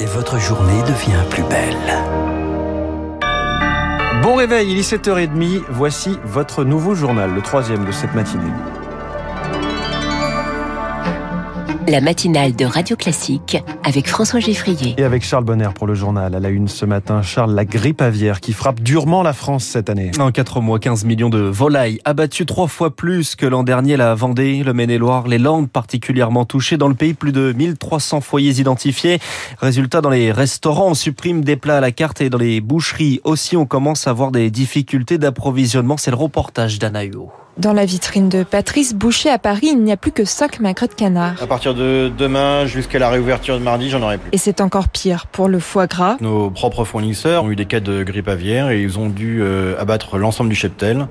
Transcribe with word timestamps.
et 0.00 0.06
votre 0.06 0.38
journée 0.38 0.82
devient 0.82 1.22
plus 1.28 1.42
belle. 1.42 1.76
Bon 4.22 4.34
réveil, 4.34 4.72
il 4.72 4.78
est 4.78 4.92
7h30. 4.92 5.62
Voici 5.68 6.18
votre 6.24 6.64
nouveau 6.64 6.94
journal, 6.94 7.34
le 7.34 7.42
troisième 7.42 7.84
de 7.84 7.92
cette 7.92 8.14
matinée. 8.14 8.52
La 11.90 12.00
matinale 12.00 12.54
de 12.54 12.64
Radio 12.64 12.94
Classique 12.94 13.58
avec 13.82 14.06
François 14.06 14.38
Geffrier. 14.38 14.94
Et 14.96 15.02
avec 15.02 15.24
Charles 15.24 15.42
Bonner 15.42 15.70
pour 15.74 15.88
le 15.88 15.94
journal. 15.96 16.36
À 16.36 16.38
la 16.38 16.48
une 16.48 16.68
ce 16.68 16.86
matin, 16.86 17.20
Charles, 17.20 17.52
la 17.52 17.64
grippe 17.64 18.00
aviaire 18.00 18.38
qui 18.38 18.52
frappe 18.52 18.78
durement 18.78 19.24
la 19.24 19.32
France 19.32 19.64
cette 19.64 19.90
année. 19.90 20.12
En 20.20 20.30
4 20.30 20.60
mois, 20.60 20.78
15 20.78 21.04
millions 21.04 21.30
de 21.30 21.40
volailles 21.40 21.98
abattues 22.04 22.46
trois 22.46 22.68
fois 22.68 22.94
plus 22.94 23.34
que 23.34 23.44
l'an 23.44 23.64
dernier. 23.64 23.96
La 23.96 24.14
Vendée, 24.14 24.62
le 24.62 24.72
Maine-et-Loire, 24.72 25.26
les 25.26 25.38
Landes 25.38 25.68
particulièrement 25.68 26.44
touchées. 26.44 26.76
Dans 26.76 26.86
le 26.86 26.94
pays, 26.94 27.12
plus 27.12 27.32
de 27.32 27.52
1300 27.52 28.20
foyers 28.20 28.60
identifiés. 28.60 29.18
Résultat, 29.58 30.00
dans 30.00 30.10
les 30.10 30.30
restaurants, 30.30 30.90
on 30.90 30.94
supprime 30.94 31.42
des 31.42 31.56
plats 31.56 31.78
à 31.78 31.80
la 31.80 31.90
carte 31.90 32.20
et 32.20 32.30
dans 32.30 32.38
les 32.38 32.60
boucheries 32.60 33.20
aussi, 33.24 33.56
on 33.56 33.66
commence 33.66 34.06
à 34.06 34.10
avoir 34.10 34.30
des 34.30 34.52
difficultés 34.52 35.18
d'approvisionnement. 35.18 35.96
C'est 35.96 36.12
le 36.12 36.16
reportage 36.16 36.78
d'Anna 36.78 37.04
dans 37.60 37.72
la 37.72 37.84
vitrine 37.84 38.28
de 38.28 38.42
Patrice 38.42 38.94
Boucher 38.94 39.28
à 39.28 39.38
Paris, 39.38 39.68
il 39.72 39.82
n'y 39.82 39.92
a 39.92 39.96
plus 39.96 40.12
que 40.12 40.24
5 40.24 40.60
magrets 40.60 40.88
de 40.88 40.94
canard. 40.94 41.40
À 41.42 41.46
partir 41.46 41.74
de 41.74 42.10
demain 42.16 42.66
jusqu'à 42.66 42.98
la 42.98 43.10
réouverture 43.10 43.58
de 43.58 43.62
mardi, 43.62 43.90
j'en 43.90 44.02
aurai 44.02 44.18
plus. 44.18 44.30
Et 44.32 44.38
c'est 44.38 44.60
encore 44.60 44.88
pire 44.88 45.26
pour 45.26 45.48
le 45.48 45.60
foie 45.60 45.86
gras. 45.86 46.16
Nos 46.20 46.50
propres 46.50 46.84
fournisseurs 46.84 47.44
ont 47.44 47.50
eu 47.50 47.56
des 47.56 47.66
cas 47.66 47.80
de 47.80 48.02
grippe 48.02 48.28
aviaire 48.28 48.70
et 48.70 48.82
ils 48.82 48.98
ont 48.98 49.08
dû 49.08 49.40
euh, 49.42 49.78
abattre 49.78 50.16
l'ensemble 50.16 50.50
du 50.50 50.56
cheptel. 50.56 51.06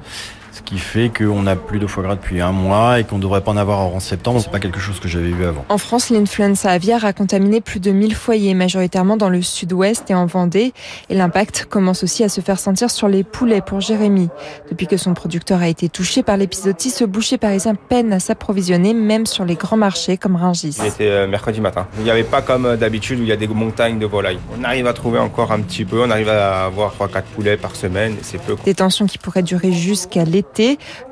Ce 0.51 0.61
qui 0.61 0.77
fait 0.77 1.09
qu'on 1.09 1.43
n'a 1.43 1.55
plus 1.55 1.79
de 1.79 1.87
foie 1.87 2.03
gras 2.03 2.15
depuis 2.15 2.41
un 2.41 2.51
mois 2.51 2.99
et 2.99 3.03
qu'on 3.03 3.17
ne 3.17 3.21
devrait 3.21 3.41
pas 3.41 3.51
en 3.51 3.57
avoir 3.57 3.79
en 3.79 3.99
septembre. 3.99 4.41
C'est 4.41 4.51
pas 4.51 4.59
quelque 4.59 4.79
chose 4.79 4.99
que 4.99 5.07
j'avais 5.07 5.29
vu 5.29 5.45
avant. 5.45 5.63
En 5.69 5.77
France, 5.77 6.09
l'influenza 6.09 6.71
aviaire 6.71 7.05
a 7.05 7.13
contaminé 7.13 7.61
plus 7.61 7.79
de 7.79 7.91
1000 7.91 8.15
foyers, 8.15 8.53
majoritairement 8.53 9.17
dans 9.17 9.29
le 9.29 9.41
sud-ouest 9.41 10.09
et 10.09 10.15
en 10.15 10.25
Vendée. 10.25 10.73
Et 11.09 11.15
l'impact 11.15 11.65
commence 11.69 12.03
aussi 12.03 12.23
à 12.23 12.29
se 12.29 12.41
faire 12.41 12.59
sentir 12.59 12.89
sur 12.89 13.07
les 13.07 13.23
poulets 13.23 13.61
pour 13.61 13.79
Jérémy. 13.79 14.29
Depuis 14.69 14.87
que 14.87 14.97
son 14.97 15.13
producteur 15.13 15.61
a 15.61 15.67
été 15.67 15.87
touché 15.89 16.23
par 16.23 16.37
l'épisodie, 16.37 16.89
ce 16.89 17.03
boucher 17.03 17.37
parisien 17.37 17.75
peine 17.75 18.11
à 18.13 18.19
s'approvisionner, 18.19 18.93
même 18.93 19.25
sur 19.25 19.45
les 19.45 19.55
grands 19.55 19.77
marchés 19.77 20.17
comme 20.17 20.35
Rungis. 20.35 20.73
C'était 20.73 21.09
euh, 21.09 21.27
mercredi 21.27 21.61
matin. 21.61 21.87
Il 21.97 22.03
n'y 22.03 22.11
avait 22.11 22.23
pas 22.23 22.41
comme 22.41 22.65
euh, 22.65 22.75
d'habitude 22.75 23.19
où 23.19 23.23
il 23.23 23.29
y 23.29 23.31
a 23.31 23.37
des 23.37 23.47
montagnes 23.47 23.99
de 23.99 24.05
volailles. 24.05 24.39
On 24.59 24.63
arrive 24.63 24.87
à 24.87 24.93
trouver 24.93 25.19
encore 25.19 25.51
un 25.51 25.61
petit 25.61 25.85
peu. 25.85 26.01
On 26.01 26.09
arrive 26.09 26.29
à 26.29 26.65
avoir 26.65 26.93
3-4 26.95 27.23
poulets 27.35 27.57
par 27.57 27.75
semaine. 27.75 28.15
C'est 28.21 28.41
peu. 28.41 28.55
Des 28.65 28.75
tensions 28.75 29.05
qui 29.05 29.17
pourraient 29.17 29.43
durer 29.43 29.71
jusqu'à 29.71 30.23
l'été 30.23 30.38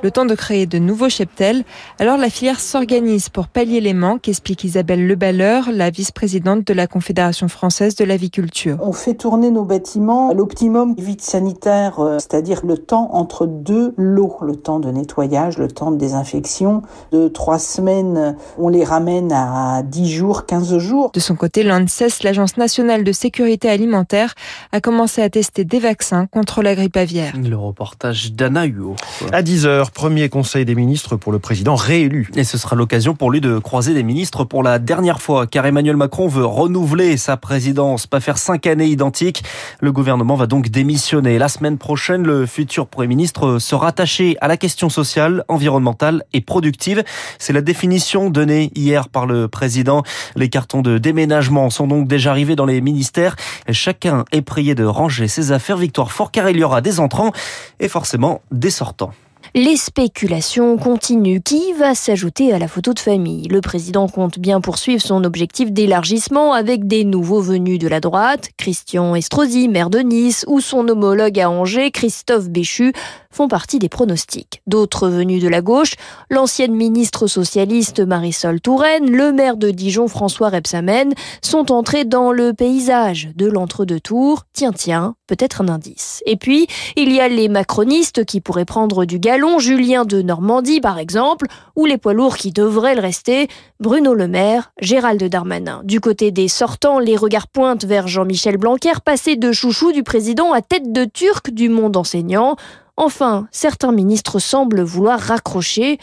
le 0.02 0.10
temps 0.10 0.24
de 0.24 0.34
créer 0.34 0.66
de 0.66 0.78
nouveaux 0.78 1.08
cheptels. 1.08 1.64
Alors 1.98 2.16
la 2.16 2.30
filière 2.30 2.60
s'organise 2.60 3.28
pour 3.28 3.48
pallier 3.48 3.80
les 3.80 3.94
manques, 3.94 4.28
explique 4.28 4.64
Isabelle 4.64 5.06
Leballeur, 5.06 5.70
la 5.72 5.90
vice-présidente 5.90 6.66
de 6.66 6.74
la 6.74 6.86
Confédération 6.86 7.48
française 7.48 7.94
de 7.96 8.04
l'aviculture. 8.04 8.78
On 8.80 8.92
fait 8.92 9.14
tourner 9.14 9.50
nos 9.50 9.64
bâtiments 9.64 10.30
à 10.30 10.34
l'optimum 10.34 10.94
vide 10.96 11.20
sanitaire, 11.20 12.00
euh, 12.00 12.18
c'est-à-dire 12.18 12.64
le 12.64 12.78
temps 12.78 13.10
entre 13.12 13.46
deux 13.46 13.94
lots, 13.96 14.36
le 14.42 14.56
temps 14.56 14.80
de 14.80 14.90
nettoyage, 14.90 15.58
le 15.58 15.68
temps 15.68 15.90
de 15.90 15.96
désinfection. 15.96 16.82
De 17.12 17.28
trois 17.28 17.58
semaines, 17.58 18.36
on 18.58 18.68
les 18.68 18.84
ramène 18.84 19.32
à 19.32 19.82
10 19.82 20.10
jours, 20.10 20.46
15 20.46 20.78
jours. 20.78 21.10
De 21.12 21.20
son 21.20 21.36
côté, 21.36 21.62
l'ANSES, 21.62 22.22
l'Agence 22.22 22.56
nationale 22.56 23.04
de 23.04 23.12
sécurité 23.12 23.68
alimentaire, 23.68 24.34
a 24.72 24.80
commencé 24.80 25.22
à 25.22 25.30
tester 25.30 25.64
des 25.64 25.78
vaccins 25.78 26.26
contre 26.26 26.62
la 26.62 26.74
grippe 26.74 26.96
aviaire. 26.96 27.34
Le 27.36 27.56
reportage 27.56 28.32
d'Anna 28.32 28.64
Huot. 28.66 28.96
À 29.32 29.42
10h, 29.42 29.90
premier 29.90 30.28
conseil 30.28 30.64
des 30.64 30.74
ministres 30.74 31.16
pour 31.16 31.32
le 31.32 31.38
président 31.38 31.74
réélu. 31.74 32.30
Et 32.36 32.44
ce 32.44 32.56
sera 32.56 32.76
l'occasion 32.76 33.14
pour 33.14 33.30
lui 33.30 33.40
de 33.40 33.58
croiser 33.58 33.92
des 33.92 34.02
ministres 34.02 34.44
pour 34.44 34.62
la 34.62 34.78
dernière 34.78 35.20
fois, 35.20 35.46
car 35.46 35.66
Emmanuel 35.66 35.96
Macron 35.96 36.28
veut 36.28 36.44
renouveler 36.44 37.16
sa 37.16 37.36
présidence, 37.36 38.06
pas 38.06 38.20
faire 38.20 38.38
cinq 38.38 38.66
années 38.66 38.86
identiques. 38.86 39.42
Le 39.80 39.90
gouvernement 39.92 40.36
va 40.36 40.46
donc 40.46 40.68
démissionner. 40.68 41.38
La 41.38 41.48
semaine 41.48 41.78
prochaine, 41.78 42.22
le 42.22 42.46
futur 42.46 42.86
Premier 42.86 43.08
ministre 43.08 43.58
sera 43.58 43.88
attaché 43.88 44.36
à 44.40 44.48
la 44.48 44.56
question 44.56 44.88
sociale, 44.88 45.44
environnementale 45.48 46.22
et 46.32 46.40
productive. 46.40 47.02
C'est 47.38 47.52
la 47.52 47.60
définition 47.60 48.30
donnée 48.30 48.70
hier 48.74 49.08
par 49.08 49.26
le 49.26 49.48
président. 49.48 50.04
Les 50.36 50.48
cartons 50.48 50.80
de 50.80 50.98
déménagement 50.98 51.70
sont 51.70 51.86
donc 51.86 52.06
déjà 52.06 52.30
arrivés 52.30 52.56
dans 52.56 52.66
les 52.66 52.80
ministères. 52.80 53.36
Chacun 53.70 54.24
est 54.32 54.42
prié 54.42 54.74
de 54.74 54.84
ranger 54.84 55.28
ses 55.28 55.52
affaires. 55.52 55.76
Victoire 55.76 56.12
fort, 56.12 56.30
car 56.30 56.48
il 56.50 56.58
y 56.58 56.64
aura 56.64 56.80
des 56.80 57.00
entrants 57.00 57.32
et 57.80 57.88
forcément 57.88 58.42
des 58.52 58.70
sortants. 58.70 59.07
Les 59.54 59.76
spéculations 59.76 60.76
continuent. 60.76 61.40
Qui 61.42 61.72
va 61.72 61.94
s'ajouter 61.94 62.52
à 62.52 62.58
la 62.58 62.68
photo 62.68 62.92
de 62.92 62.98
famille? 62.98 63.48
Le 63.48 63.62
président 63.62 64.06
compte 64.06 64.38
bien 64.38 64.60
poursuivre 64.60 65.00
son 65.00 65.24
objectif 65.24 65.72
d'élargissement 65.72 66.52
avec 66.52 66.86
des 66.86 67.04
nouveaux 67.04 67.40
venus 67.40 67.78
de 67.78 67.88
la 67.88 68.00
droite, 68.00 68.50
Christian 68.58 69.14
Estrosi, 69.14 69.68
maire 69.68 69.88
de 69.88 70.00
Nice, 70.00 70.44
ou 70.48 70.60
son 70.60 70.86
homologue 70.88 71.40
à 71.40 71.50
Angers, 71.50 71.90
Christophe 71.90 72.50
Béchu, 72.50 72.92
font 73.30 73.48
partie 73.48 73.78
des 73.78 73.88
pronostics. 73.88 74.60
D'autres 74.66 75.08
venus 75.08 75.42
de 75.42 75.48
la 75.48 75.62
gauche, 75.62 75.94
l'ancienne 76.28 76.74
ministre 76.74 77.26
socialiste 77.26 78.00
Marisol 78.00 78.60
Touraine, 78.60 79.10
le 79.10 79.32
maire 79.32 79.56
de 79.56 79.70
Dijon 79.70 80.08
François 80.08 80.50
Rebsamen, 80.50 81.14
sont 81.40 81.72
entrés 81.72 82.04
dans 82.04 82.32
le 82.32 82.52
paysage 82.52 83.30
de 83.34 83.46
l'entre-deux 83.46 84.00
tours. 84.00 84.44
Tiens, 84.52 84.72
tiens, 84.72 85.14
peut-être 85.28 85.60
un 85.60 85.68
indice. 85.68 86.22
Et 86.26 86.36
puis, 86.36 86.66
il 86.96 87.12
y 87.12 87.20
a 87.20 87.28
les 87.28 87.48
macronistes 87.48 88.24
qui 88.24 88.40
pourraient 88.40 88.64
prendre 88.64 89.04
du 89.04 89.20
galon, 89.20 89.60
Julien 89.60 90.04
de 90.04 90.22
Normandie 90.22 90.80
par 90.80 90.98
exemple, 90.98 91.46
ou 91.76 91.86
les 91.86 91.98
poids 91.98 92.14
lourds 92.14 92.36
qui 92.36 92.50
devraient 92.50 92.96
le 92.96 93.00
rester, 93.00 93.46
Bruno 93.78 94.14
Le 94.14 94.26
Maire, 94.26 94.72
Gérald 94.80 95.22
Darmanin. 95.22 95.82
Du 95.84 96.00
côté 96.00 96.32
des 96.32 96.48
sortants, 96.48 96.98
les 96.98 97.16
regards 97.16 97.46
pointent 97.46 97.84
vers 97.84 98.08
Jean-Michel 98.08 98.56
Blanquer, 98.56 98.94
passé 99.04 99.36
de 99.36 99.52
chouchou 99.52 99.92
du 99.92 100.02
président 100.02 100.52
à 100.52 100.62
tête 100.62 100.92
de 100.92 101.04
turc 101.04 101.50
du 101.50 101.68
monde 101.68 101.96
enseignant. 101.96 102.56
Enfin, 102.96 103.46
certains 103.52 103.92
ministres 103.92 104.40
semblent 104.40 104.82
vouloir 104.82 105.20
raccrocher 105.20 105.98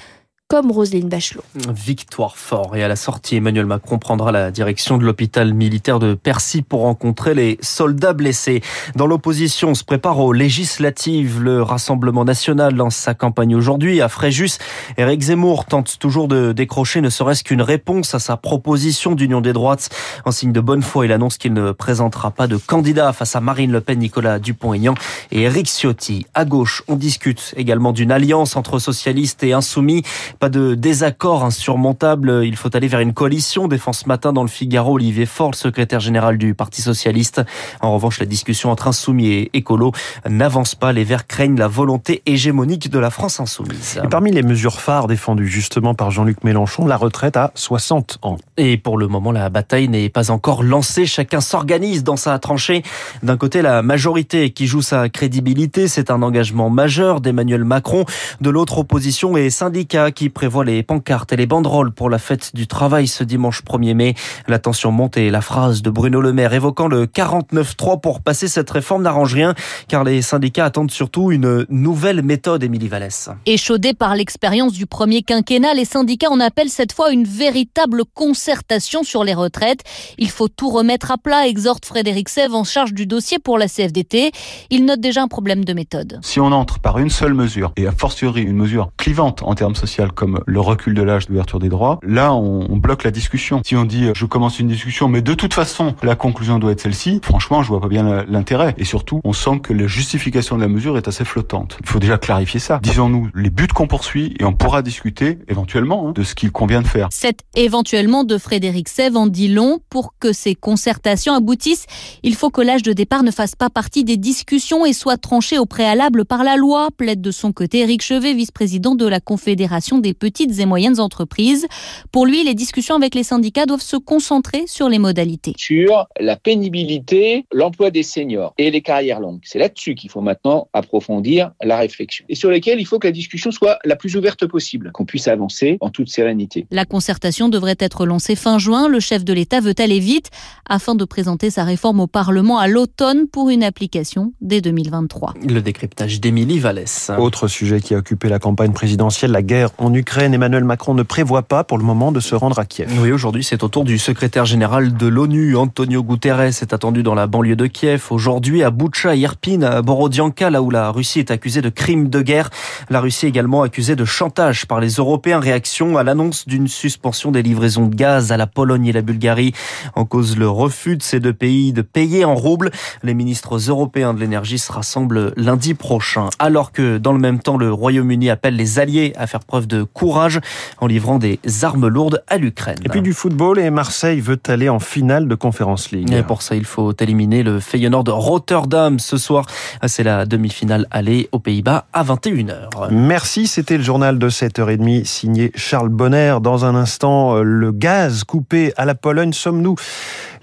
comme 0.55 0.71
Roselyne 0.71 1.09
Bachelot. 1.09 1.43
Victoire 1.69 2.38
fort. 2.38 2.77
Et 2.77 2.83
à 2.83 2.88
la 2.88 2.95
sortie, 2.95 3.35
Emmanuel 3.35 3.66
Macron 3.66 3.99
prendra 3.99 4.31
la 4.31 4.51
direction 4.51 4.97
de 4.97 5.03
l'hôpital 5.03 5.53
militaire 5.53 5.99
de 5.99 6.13
Percy 6.13 6.61
pour 6.61 6.83
rencontrer 6.83 7.33
les 7.33 7.57
soldats 7.59 8.13
blessés. 8.13 8.61
Dans 8.95 9.05
l'opposition, 9.05 9.71
on 9.71 9.75
se 9.75 9.83
prépare 9.83 10.17
aux 10.19 10.31
législatives. 10.31 11.41
Le 11.41 11.61
Rassemblement 11.61 12.23
national 12.23 12.73
lance 12.73 12.95
sa 12.95 13.13
campagne 13.13 13.53
aujourd'hui 13.53 13.99
à 13.99 14.07
Fréjus. 14.07 14.59
Éric 14.97 15.23
Zemmour 15.23 15.65
tente 15.65 15.99
toujours 15.99 16.29
de 16.29 16.53
décrocher 16.53 17.01
ne 17.01 17.09
serait-ce 17.09 17.44
qu'une 17.44 17.61
réponse 17.61 18.15
à 18.15 18.19
sa 18.19 18.38
proposition 18.38 19.13
d'union 19.13 19.41
des 19.41 19.51
droites. 19.51 19.89
En 20.23 20.31
signe 20.31 20.53
de 20.53 20.61
bonne 20.61 20.83
foi, 20.83 21.05
il 21.05 21.11
annonce 21.11 21.38
qu'il 21.38 21.51
ne 21.51 21.73
présentera 21.73 22.31
pas 22.31 22.47
de 22.47 22.55
candidat 22.55 23.11
face 23.11 23.35
à 23.35 23.41
Marine 23.41 23.73
Le 23.73 23.81
Pen, 23.81 23.99
Nicolas 23.99 24.39
Dupont-Aignan 24.39 24.94
et 25.31 25.41
Éric 25.41 25.67
Ciotti. 25.67 26.25
À 26.33 26.45
gauche, 26.45 26.81
on 26.88 26.95
discute 26.95 27.53
également 27.57 27.91
d'une 27.91 28.13
alliance 28.13 28.55
entre 28.55 28.79
socialistes 28.79 29.44
et 29.44 29.51
insoumis. 29.51 30.03
Pas 30.45 30.50
de 30.50 30.75
désaccord 30.75 31.44
insurmontable. 31.44 32.41
Il 32.44 32.56
faut 32.56 32.69
aller 32.75 32.88
vers 32.88 33.00
une 33.00 33.13
coalition. 33.16 33.67
Défense 33.67 34.01
ce 34.01 34.07
matin 34.07 34.31
dans 34.31 34.44
le 34.44 34.47
Figaro, 34.47 34.94
Olivier 34.94 35.25
Faure, 35.25 35.50
le 35.50 35.56
secrétaire 35.56 36.00
général 36.00 36.38
du 36.38 36.53
Parti 36.53 36.83
Socialiste. 36.83 37.41
En 37.81 37.95
revanche, 37.95 38.19
la 38.19 38.28
discussion 38.28 38.69
entre 38.69 38.88
insoumis 38.88 39.29
et 39.29 39.50
écolo 39.57 39.91
n'avance 40.29 40.75
pas. 40.75 40.94
Les 40.94 41.03
Verts 41.03 41.25
craignent 41.25 41.57
la 41.57 41.67
volonté 41.67 42.22
hégémonique 42.28 42.91
de 42.91 43.00
la 43.00 43.09
France 43.09 43.39
insoumise. 43.39 44.00
Et 44.03 44.07
parmi 44.07 44.31
les 44.31 44.44
mesures 44.44 44.79
phares 44.81 45.07
défendues 45.07 45.47
justement 45.47 45.95
par 45.95 46.11
Jean-Luc 46.11 46.44
Mélenchon, 46.44 46.85
la 46.85 46.97
retraite 46.97 47.38
à 47.38 47.51
60 47.56 48.19
ans. 48.22 48.38
Et 48.57 48.77
pour 48.77 49.00
le 49.00 49.07
moment, 49.07 49.31
la 49.31 49.50
bataille 49.50 49.88
n'est 49.88 50.09
pas 50.09 50.29
encore 50.29 50.62
lancée. 50.62 51.07
Chacun 51.07 51.41
s'organise 51.41 52.03
dans 52.03 52.17
sa 52.17 52.38
tranchée. 52.38 52.83
D'un 53.23 53.38
côté, 53.38 53.63
la 53.63 53.81
majorité 53.81 54.51
qui 54.51 54.67
joue 54.67 54.83
sa 54.83 55.09
crédibilité. 55.09 55.88
C'est 55.88 56.12
un 56.12 56.22
engagement 56.22 56.69
majeur 56.69 57.19
d'Emmanuel 57.19 57.63
Macron. 57.63 58.06
De 58.41 58.51
l'autre, 58.51 58.77
opposition 58.77 59.38
et 59.38 59.50
syndicats 59.50 60.12
qui 60.12 60.25
prévoit 60.30 60.66
les 60.66 60.84
pancartes 60.84 61.34
et 61.34 61.36
les 61.36 61.46
banderoles 61.46 61.91
pour 61.91 62.09
la 62.09 62.19
fête 62.19 62.56
du 62.56 62.68
travail 62.68 63.08
ce 63.08 63.24
dimanche 63.24 63.63
1er 63.63 63.94
mai. 63.94 64.16
La 64.47 64.59
tension 64.59 64.91
monte 64.91 65.18
et 65.18 65.30
la 65.31 65.41
phrase 65.41 65.81
de 65.81 65.90
Bruno 65.90 66.22
Le 66.22 66.31
Maire 66.31 66.54
évoquant 66.54 66.88
le 66.88 67.07
49-3 67.07 68.00
pour 68.00 68.22
passer 68.22 68.48
cette 68.48 68.69
réforme 68.69 69.04
n'arrange 69.04 69.33
rien 69.33 69.56
car 69.88 70.04
les 70.04 70.22
syndicats 70.22 70.66
attendent 70.66 70.92
surtout 70.92 71.31
une 71.31 71.66
nouvelle 71.69 72.22
méthode, 72.22 72.63
Émilie 72.63 72.88
Vallès. 72.88 73.30
Échaudés 73.45 73.94
par 73.94 74.16
l'expérience 74.16 74.74
du 74.74 74.86
premier 74.86 75.24
quinquennat, 75.24 75.74
les 75.74 75.86
syndicats 75.86 76.30
en 76.30 76.39
appellent 76.39 76.69
cette 76.69 76.94
fois 76.94 77.12
une 77.12 77.25
véritable 77.25 78.04
concertation 78.13 79.04
sur 79.04 79.24
les 79.24 79.33
retraites. 79.33 79.81
Il 80.18 80.30
faut 80.30 80.48
tout 80.48 80.69
remettre 80.69 81.12
à 81.12 81.18
plat, 81.18 81.48
exhorte 81.48 81.86
Frédéric 81.86 82.30
Sève 82.30 82.54
en 82.54 82.63
charge 82.63 82.94
du 82.94 83.06
dossier 83.06 83.39
pour 83.39 83.57
la 83.57 83.68
CFDT. 83.68 84.31
Il 84.69 84.86
note 84.86 85.00
déjà 85.00 85.21
un 85.21 85.28
problème 85.28 85.66
de 85.66 85.74
méthode. 85.74 86.19
Si 86.21 86.39
on 86.39 86.51
entre 86.51 86.80
par 86.80 87.00
une 87.00 87.10
seule 87.10 87.33
mesure, 87.33 87.74
et 87.75 87.88
a 87.88 87.92
fortiori 87.92 88.44
une 88.44 88.57
mesure 88.57 88.92
clivante 88.98 89.42
en 89.44 89.56
termes 89.56 89.75
sociaux 89.75 89.95
comme 90.15 90.39
le 90.45 90.59
recul 90.59 90.94
de 90.94 91.01
l'âge 91.01 91.27
d'ouverture 91.27 91.59
des 91.59 91.69
droits, 91.69 92.00
là, 92.03 92.33
on, 92.33 92.67
on, 92.69 92.77
bloque 92.77 93.03
la 93.03 93.12
discussion. 93.12 93.62
Si 93.63 93.75
on 93.75 93.85
dit, 93.85 94.09
je 94.13 94.25
commence 94.25 94.59
une 94.59 94.67
discussion, 94.67 95.07
mais 95.07 95.21
de 95.21 95.33
toute 95.33 95.53
façon, 95.53 95.95
la 96.03 96.15
conclusion 96.15 96.59
doit 96.59 96.71
être 96.71 96.81
celle-ci, 96.81 97.19
franchement, 97.23 97.63
je 97.63 97.69
vois 97.69 97.81
pas 97.81 97.88
bien 97.88 98.25
l'intérêt. 98.27 98.73
Et 98.77 98.85
surtout, 98.85 99.21
on 99.23 99.33
sent 99.33 99.59
que 99.63 99.73
la 99.73 99.88
justification 99.88 100.56
de 100.56 100.62
la 100.62 100.67
mesure 100.67 100.97
est 100.97 101.07
assez 101.07 101.25
flottante. 101.25 101.77
Il 101.81 101.88
faut 101.88 102.00
déjà 102.00 102.17
clarifier 102.17 102.59
ça. 102.59 102.79
Disons-nous 102.81 103.29
les 103.35 103.50
buts 103.50 103.67
qu'on 103.67 103.88
poursuit 103.88 104.35
et 104.39 104.44
on 104.44 104.53
pourra 104.53 104.81
discuter 104.81 105.39
éventuellement 105.47 106.09
hein, 106.09 106.12
de 106.13 106.23
ce 106.23 106.35
qu'il 106.35 106.51
convient 106.51 106.81
de 106.81 106.88
faire. 106.88 107.09
Cet 107.11 107.41
éventuellement 107.56 108.23
de 108.23 108.38
Frédéric 108.38 108.89
Sève 108.89 109.18
en 109.18 109.27
dit 109.27 109.47
long. 109.47 109.79
Pour 109.89 110.13
que 110.19 110.33
ces 110.33 110.56
concertations 110.56 111.33
aboutissent, 111.33 111.85
il 112.23 112.35
faut 112.35 112.50
que 112.50 112.61
l'âge 112.61 112.83
de 112.83 112.94
départ 112.94 113.23
ne 113.23 113.31
fasse 113.31 113.56
pas 113.56 113.69
partie 113.69 114.03
des 114.03 114.18
discussions 114.18 114.85
et 114.85 114.94
soit 114.94 115.18
tranché 115.18 115.57
au 115.57 115.65
préalable 115.65 116.25
par 116.25 116.44
la 116.44 116.57
loi, 116.57 116.89
plaide 116.95 117.21
de 117.21 117.31
son 117.31 117.51
côté 117.51 117.79
Éric 117.79 118.01
Chevet, 118.01 118.33
vice-président 118.33 118.95
de 118.95 119.06
la 119.06 119.19
Confédération 119.19 119.97
des 119.97 120.05
petites 120.13 120.60
et 120.60 120.66
moyennes 120.66 121.00
entreprises. 121.00 121.68
Pour 122.12 122.25
lui, 122.25 122.44
les 122.44 122.54
discussions 122.54 122.96
avec 122.96 123.16
les 123.16 123.24
syndicats 123.24 123.66
doivent 123.66 123.81
se 123.81 123.98
concentrer 123.98 124.66
sur 124.68 124.90
les 124.90 125.00
modalités. 125.00 125.54
Sur 125.57 126.07
la 126.19 126.36
pénibilité, 126.36 127.46
l'emploi 127.52 127.92
des 127.92 128.04
seniors 128.04 128.54
et 128.57 128.72
les 128.72 128.81
carrières 128.81 129.19
longues. 129.19 129.40
C'est 129.44 129.60
là-dessus 129.60 129.96
qu'il 129.96 130.10
faut 130.10 130.22
maintenant 130.22 130.68
approfondir 130.74 131.52
la 131.62 131.78
réflexion 131.78 132.25
et 132.30 132.36
sur 132.36 132.50
lesquels 132.50 132.80
il 132.80 132.86
faut 132.86 133.00
que 133.00 133.07
la 133.07 133.12
discussion 133.12 133.52
soit 133.52 133.80
la 133.84 133.96
plus 133.96 134.16
ouverte 134.16 134.46
possible, 134.48 134.92
qu'on 134.94 135.06
puisse 135.06 135.28
avancer 135.28 135.78
en 135.81 135.90
toute 135.90 136.10
sérénité. 136.10 136.68
La 136.72 136.86
concertation 136.86 137.50
devrait 137.50 137.78
être 137.80 138.06
lancée 138.06 138.36
fin 138.36 138.60
juin. 138.60 138.88
Le 138.88 139.00
chef 139.00 139.24
de 139.24 139.34
l'État 139.34 139.60
veut 139.60 139.75
aller 139.80 140.00
vite 140.00 140.30
afin 140.68 140.96
de 140.96 141.06
présenter 141.06 141.50
sa 141.50 141.63
réforme 141.63 142.00
au 142.00 142.07
Parlement 142.07 142.60
à 142.60 142.68
l'automne 142.68 143.28
pour 143.28 143.50
une 143.50 143.63
application 143.63 144.34
dès 144.42 144.62
2023. 144.62 145.34
Le 145.48 145.62
décryptage 145.62 146.19
d'Émilie 146.19 146.60
Vallès. 146.60 147.12
Autre 147.18 147.48
sujet 147.48 147.81
qui 147.81 147.94
a 147.94 147.98
occupé 147.98 148.30
la 148.30 148.40
campagne 148.40 148.74
présidentielle, 148.74 149.31
la 149.31 149.42
guerre 149.42 149.69
en 149.78 149.94
Ukraine. 149.95 150.33
Emmanuel 150.33 150.63
Macron 150.63 150.94
ne 150.94 151.03
prévoit 151.03 151.44
pas 151.44 151.63
pour 151.63 151.77
le 151.77 151.83
moment 151.83 152.12
de 152.12 152.19
se 152.19 152.36
rendre 152.36 152.59
à 152.59 152.65
Kiev. 152.65 152.92
Oui, 153.01 153.12
aujourd'hui, 153.12 153.44
c'est 153.44 153.63
au 153.63 153.68
tour 153.68 153.83
du 153.83 153.97
secrétaire 153.97 154.45
général 154.45 154.95
de 154.95 155.07
l'ONU, 155.07 155.56
Antonio 155.56 156.03
Guterres, 156.03 156.42
est 156.42 156.74
attendu 156.74 157.03
dans 157.03 157.15
la 157.15 157.27
banlieue 157.27 157.56
de 157.56 157.68
Kiev. 157.68 158.07
Aujourd'hui, 158.09 158.63
à 158.63 158.71
Boutcha, 158.71 159.15
Irpin, 159.15 159.62
à 159.62 159.81
Borodianka, 159.81 160.50
là 160.50 160.62
où 160.62 160.69
la 160.69 160.92
Russie 160.92 161.19
est 161.19 161.31
accusée 161.31 161.62
de 161.62 161.69
crimes 161.69 162.09
de 162.09 162.21
guerre. 162.21 162.50
La 162.89 163.00
Russie 163.00 163.27
également 163.27 163.62
accusée 163.62 163.95
de 163.95 164.06
chantage 164.06 164.65
par 164.65 164.80
les 164.80 164.89
Européens. 164.95 165.39
Réaction 165.39 165.97
à 165.97 166.03
l'annonce 166.03 166.47
d'une 166.47 166.68
suspension 166.68 167.31
des 167.31 167.42
livraisons 167.42 167.88
de 167.88 167.95
gaz 167.95 168.31
à 168.31 168.38
la 168.38 168.47
Pologne 168.47 168.88
et 168.88 168.92
la 168.92 169.01
Bulgarie. 169.01 169.53
En 169.95 170.06
cause 170.06 170.38
le 170.38 170.50
refus 170.50 170.97
de 170.97 171.03
ces 171.03 171.19
deux 171.19 171.33
pays 171.33 171.74
de 171.74 171.81
payer 171.81 172.25
en 172.25 172.36
roubles. 172.36 172.71
Les 173.03 173.13
ministres 173.13 173.69
européens 173.69 174.13
de 174.13 174.19
l'énergie 174.19 174.59
se 174.59 174.71
rassemblent 174.71 175.33
lundi 175.38 175.74
prochain. 175.74 176.30
Alors 176.39 176.71
que 176.71 176.97
dans 176.97 177.13
le 177.13 177.19
même 177.19 177.39
temps, 177.39 177.57
le 177.57 177.71
Royaume-Uni 177.71 178.30
appelle 178.30 178.56
les 178.56 178.80
alliés 178.80 179.13
à 179.15 179.27
faire 179.27 179.44
preuve 179.44 179.68
de 179.68 179.84
courage 179.85 180.39
en 180.79 180.87
livrant 180.87 181.19
des 181.19 181.39
armes 181.63 181.87
lourdes 181.87 182.23
à 182.27 182.37
l'Ukraine. 182.37 182.77
Et 182.83 182.89
puis 182.89 183.01
du 183.01 183.13
football 183.13 183.59
et 183.59 183.69
Marseille 183.69 184.19
veut 184.19 184.39
aller 184.47 184.69
en 184.69 184.79
finale 184.79 185.27
de 185.27 185.35
Conference 185.35 185.91
League. 185.91 186.11
Et 186.11 186.23
pour 186.23 186.41
ça, 186.41 186.55
il 186.55 186.65
faut 186.65 186.93
éliminer 186.99 187.43
le 187.43 187.59
Feyenoord 187.59 188.03
de 188.03 188.11
Rotterdam 188.11 188.99
ce 188.99 189.17
soir. 189.17 189.45
C'est 189.87 190.03
la 190.03 190.25
demi-finale 190.25 190.87
aller 190.91 191.29
aux 191.31 191.39
Pays-Bas 191.39 191.85
à 191.93 192.03
21h. 192.03 192.91
Merci, 192.91 193.47
c'était 193.47 193.77
le 193.77 193.83
journal 193.83 194.19
de 194.19 194.29
7h30 194.29 195.05
signé 195.05 195.51
Charles 195.55 195.89
Bonner. 195.89 196.37
Dans 196.41 196.65
un 196.65 196.75
instant, 196.75 197.41
le 197.41 197.71
gaz 197.71 198.23
coupé 198.23 198.73
à 198.77 198.85
la 198.85 198.95
Pologne, 198.95 199.33
sommes-nous 199.33 199.75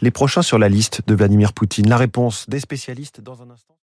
les 0.01 0.11
prochains 0.11 0.43
sur 0.43 0.59
la 0.59 0.69
liste 0.69 1.03
de 1.07 1.15
Vladimir 1.15 1.53
Poutine? 1.53 1.89
La 1.89 1.97
réponse 1.97 2.47
des 2.49 2.61
spécialistes 2.61 3.21
dans 3.21 3.43
un 3.43 3.51
instant. 3.51 3.75